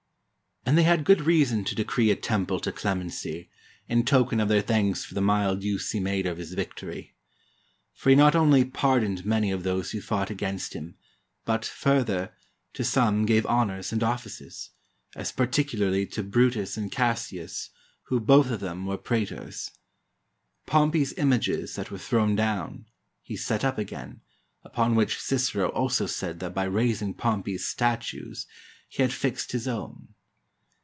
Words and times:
]And 0.71 0.77
they 0.77 0.83
had 0.83 1.05
good 1.05 1.21
reason 1.21 1.65
to 1.65 1.75
decree 1.75 2.11
a 2.11 2.15
temple 2.15 2.59
to 2.59 2.71
Clem 2.71 3.01
ency, 3.01 3.49
in 3.89 4.05
token 4.05 4.39
of 4.39 4.47
their 4.47 4.61
thanks 4.61 5.03
for 5.03 5.15
the 5.15 5.19
mild 5.21 5.63
use 5.63 5.89
he 5.91 5.99
made 5.99 6.27
of 6.27 6.37
his 6.37 6.53
victory. 6.53 7.15
For 7.95 8.11
he 8.11 8.15
not 8.15 8.35
only 8.35 8.63
pardoned 8.63 9.25
many 9.25 9.51
of 9.51 9.63
those 9.63 9.89
who 9.91 9.99
fought 10.01 10.29
against 10.29 10.73
him, 10.75 10.95
but, 11.45 11.65
further, 11.65 12.35
to 12.73 12.83
some 12.83 13.25
gave 13.25 13.43
hon 13.47 13.71
ors 13.71 13.91
and 13.91 14.03
offices; 14.03 14.69
as 15.15 15.31
particularly 15.31 16.05
to 16.05 16.21
Brutus 16.21 16.77
and 16.77 16.91
Cassius, 16.91 17.71
who 18.03 18.19
both 18.19 18.51
of 18.51 18.59
them 18.59 18.85
were 18.85 18.97
praetors. 18.99 19.71
Pompey's 20.67 21.11
images 21.13 21.73
that 21.75 21.89
were 21.89 21.97
thrown 21.97 22.35
down, 22.35 22.85
he 23.23 23.35
set 23.35 23.65
up 23.65 23.79
again, 23.79 24.21
upon 24.63 24.93
which 24.95 25.19
Cicero 25.19 25.69
also 25.69 26.05
said 26.05 26.39
that 26.39 26.53
by 26.53 26.63
raising 26.65 27.15
Pompey's 27.15 27.67
statues 27.67 28.45
he 28.87 29.01
had 29.01 29.11
fixed 29.11 29.53
his 29.53 29.67
own. 29.67 30.09